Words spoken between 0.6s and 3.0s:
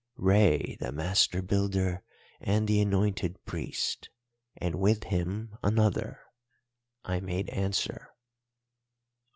the Master Builder and the